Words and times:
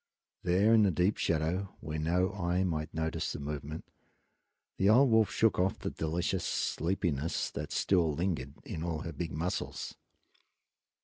There, 0.41 0.73
in 0.73 0.81
the 0.81 0.89
deep 0.89 1.17
shadow 1.17 1.75
where 1.79 1.99
no 1.99 2.33
eye 2.33 2.63
might 2.63 2.91
notice 2.91 3.31
the 3.31 3.39
movement, 3.39 3.85
the 4.77 4.89
old 4.89 5.11
wolf 5.11 5.29
shook 5.31 5.59
off 5.59 5.77
the 5.77 5.91
delicious 5.91 6.43
sleepiness 6.43 7.51
that 7.51 7.71
still 7.71 8.11
lingered 8.11 8.53
in 8.65 8.81
all 8.81 9.01
her 9.01 9.13
big 9.13 9.31
muscles. 9.31 9.93